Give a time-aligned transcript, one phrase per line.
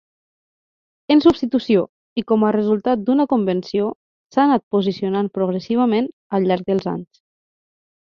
[1.15, 1.83] En substitució
[2.21, 3.93] i com a resultat d'una convenció,
[4.35, 7.27] s'ha anat posicionant progressivament al llarg dels anys.